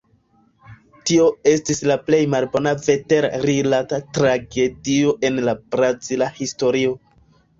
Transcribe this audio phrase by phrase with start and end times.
[1.09, 6.97] Tio estis la plej malbona veter-rilata tragedio en la brazila historio.